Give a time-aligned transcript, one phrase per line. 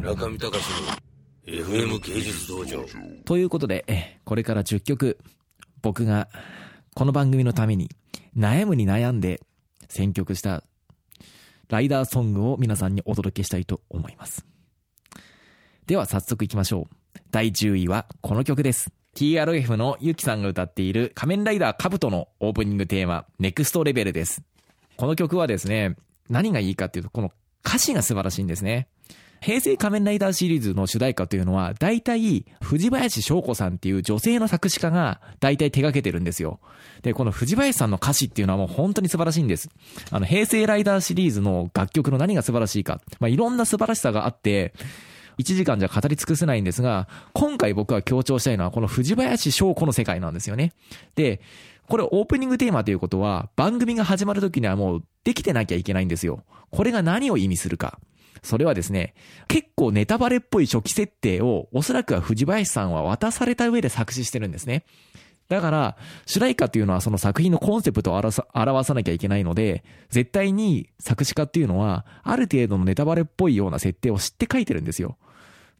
[0.00, 0.64] 中見隆
[1.46, 2.84] の FM 芸術道場
[3.26, 5.18] ということで、これから10曲、
[5.82, 6.28] 僕が
[6.94, 7.90] この番組のために
[8.34, 9.42] 悩むに悩んで
[9.88, 10.64] 選曲した
[11.68, 14.46] ライダーソングを皆さんにお届けしたいと思います。
[15.86, 17.18] では早速行きましょう。
[17.30, 18.90] 第10位はこの曲です。
[19.14, 24.42] TRF のゆきさんが歌っている仮面ライダーカブトのオープニングテーマ、ネクストレベルです。
[24.96, 25.96] この曲はですね、
[26.30, 27.32] 何がいいかっていうと、この
[27.66, 28.88] 歌詞が素晴らしいんですね。
[29.40, 36.60] 平成仮面ライダーシリーズの主題歌というのは、大体、藤林翔子さんっていう女性の作詞家が大体手掛けてるんですよ。
[37.02, 39.70] で、この藤林さんの歌詞っていうのはもう本当に素晴らしいんです。
[40.10, 43.00] あの、平成ライダーシリーズの楽曲の何が素晴らしいか。
[43.18, 44.74] まあ、いろんな素晴らしさがあって、
[45.38, 50.74] 1時間じゃ語り尽くせないんですが、今回僕は強調したいのはこの藤林翔子の世界なんですよね。
[51.14, 51.40] で、
[51.88, 56.44] これオープニングテーマということは、番組が始まる時にはもうできてなきゃいけないんですよ。
[56.70, 57.98] これが何を意味するか。
[58.42, 59.14] それはですね、
[59.48, 64.84] 結構ネタバレっぽい初期設定を、おそらくは藤林さんは渡された上で作詞してるんですね。
[65.48, 75.18] だから、主題歌っていうのはその作品のコンセプトを表さなきゃいけないので、絶対に作詞家っていうのは、ある程度のネタバレっぽいような設定を知って書いてるんですよ。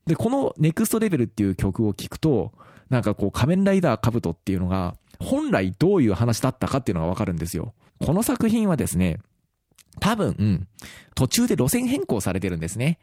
[0.06, 2.52] で、このネクストレベルっていう曲を聴くと、
[2.88, 7.72] なんかこう仮面ライダーカブトっていうのが、本来どういう話だったかっていうのがわかるんですよ。
[8.04, 9.20] この作品はですね、
[9.98, 10.68] 多分、
[11.14, 12.98] 途中で路線変更されてるんですね。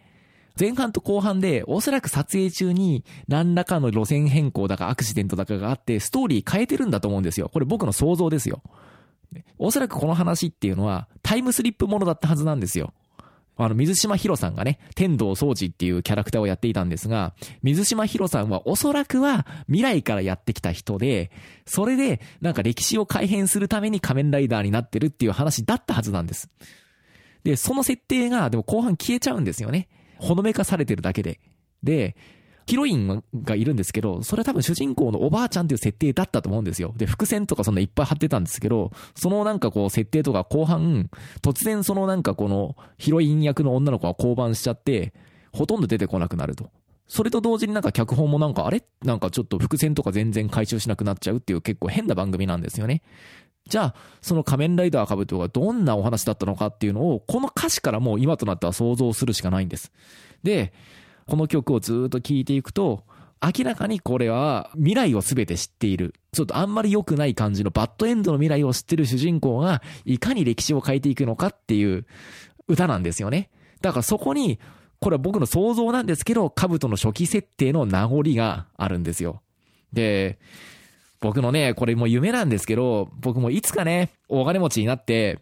[0.60, 7.50] 前半と後半で、おそらく撮影中に何らかの路線変更だかアクシデントだかがあって、ストーリー変えてるんだと思うんですよ。
[7.50, 8.62] これ僕の想像ですよ。
[9.60, 12.94] おそらくこの話っていうのは、タイムスリップものだったはずなんですよ。
[13.58, 21.32] あの、水島ヒロさんがね、天道掃除っていうキャラクターをやっていたんですが、水島ヒロさんはおそらくは未来からやってきた人で、
[21.66, 26.50] それでなんか歴史を改変するために仮面ライダーになってるっていう話だったはずなんです。
[27.44, 29.88] で、その設定がでも後半消えちゃうんですよね。
[30.18, 31.40] ほのめかされてるだけで。
[31.84, 32.16] で、
[32.68, 36.94] ヒロインがいるんですけど、それは多分主人公のおばあちゃんっていう設定だったと思うんですよ。
[36.98, 41.10] で、伏線とかそんないっぱい貼ってたんですけど、そのなんかこう設定とか後半、
[41.42, 45.14] 突然そのなんかこのヒロイン役の女の子が降板しちゃって、
[45.54, 46.70] ほとんど出てこなくなると。
[47.08, 48.84] それと同時になんか脚本もなんかあれ？
[49.02, 53.02] なんかちょっと伏線とか全然回収しなくなっちゃうっていう結構変な番組なんですよね。
[53.70, 59.92] じゃあ、その仮面ライダーカブトがどんなお話だったのかっていうのを、この歌詞からもう今となっては想像するしかないんです。
[60.44, 60.74] で、
[61.28, 63.04] この曲をずっと聴いていくと、
[63.42, 66.14] 明らかにこれは未来を全て知っている。
[66.32, 72.06] ちょっとあんまり良くない感じのバッドエンドの未来を知ってる主人公がいかに歴史を変えていくのかっていう
[72.68, 73.50] 歌なんですよね。
[73.82, 74.60] だからそこに、
[75.00, 79.42] これは僕の想像なんですけど、カブトの初期設定の名残があるんですよ。
[79.94, 80.40] で、
[81.20, 85.40] 僕のね、これもう夢なんですけど、僕もいつかね、大金持ちになって、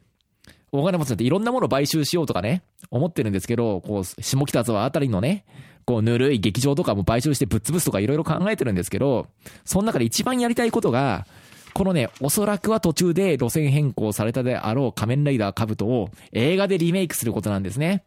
[0.72, 5.46] 大金持ちになっていろんなものを買収しようとかね、思ってるんですけど、こう、下北沢あたりのね、
[5.85, 9.28] こう、ぬるい劇場とかも買収してぶっ潰すとかいろいろ考えてるんですけど、
[9.63, 11.25] その中で一番やりたいことが、
[11.73, 18.06] このね、おそらくは途中で路線変更されたであろう仮面ライダーカブトを映画でリメイクすることなんですね。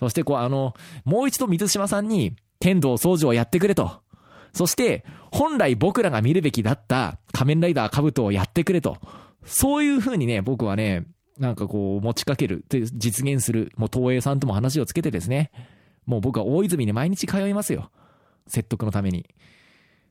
[0.00, 0.74] そしてこう、あの、
[1.04, 4.00] もう一度水島さんに、天道掃除をやってくれと。
[4.52, 8.98] そして、本来僕らが見るべきだった仮面ライダーカブトをやってくれと。
[9.44, 11.04] そういう風にね、僕はね、
[11.38, 15.50] なんかこう持ちかける、実現する、もう東映さんとも話をつけてですね、
[16.06, 17.90] もう僕は大泉に毎日通いますよ。
[18.46, 19.26] 説得のために。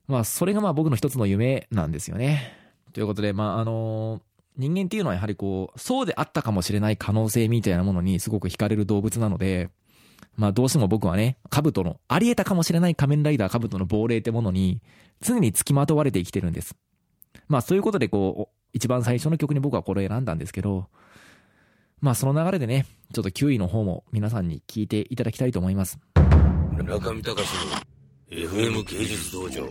[0.07, 2.57] まあ、それがまあ僕の一つの夢なんですよね。
[2.93, 4.21] ということで、まあ、あの
[4.57, 9.69] 人間っていうのはやはりこう、そうであったかもしれない可能性みたいなものにすごく惹かれる動物なので、
[10.35, 14.81] まあどうしても僕はね、兜の、あり得たかもしれない仮面ライダー兜の亡霊ってものに、
[15.21, 16.75] 常に付きまとわれて生きてるんです。
[17.47, 20.87] まあそういうことでこう、一番最初の曲に僕はこれを選んだんですけど、
[22.03, 25.97] まあその流れでね、ちょっと9位の方も皆さんに聞いていただきたいと思います。
[26.73, 27.47] 中見隆
[28.29, 29.69] の FM 芸術道場